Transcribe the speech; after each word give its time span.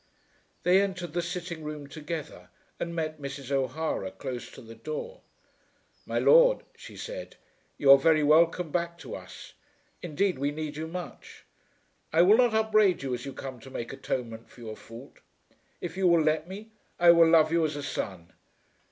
They 0.63 0.81
entered 0.81 1.13
the 1.13 1.21
sitting 1.21 1.63
room 1.63 1.85
together 1.85 2.49
and 2.79 2.95
met 2.95 3.21
Mrs. 3.21 3.51
O'Hara 3.51 4.09
close 4.09 4.49
to 4.53 4.59
the 4.59 4.73
door. 4.73 5.21
"My 6.07 6.17
Lord," 6.17 6.63
she 6.75 6.97
said, 6.97 7.35
"you 7.77 7.91
are 7.91 7.99
very 7.99 8.23
welcome 8.23 8.71
back 8.71 8.97
to 8.97 9.15
us. 9.15 9.53
Indeed 10.01 10.39
we 10.39 10.49
need 10.49 10.75
you 10.75 10.87
much. 10.87 11.43
I 12.11 12.23
will 12.23 12.37
not 12.37 12.55
upbraid 12.55 13.03
you 13.03 13.13
as 13.13 13.27
you 13.27 13.33
come 13.33 13.59
to 13.59 13.69
make 13.69 13.93
atonement 13.93 14.49
for 14.49 14.61
your 14.61 14.75
fault. 14.75 15.19
If 15.81 15.95
you 15.95 16.07
will 16.07 16.23
let 16.23 16.47
me 16.47 16.71
I 16.99 17.11
will 17.11 17.27
love 17.29 17.51
you 17.51 17.63
as 17.63 17.75
a 17.75 17.83
son." 17.83 18.33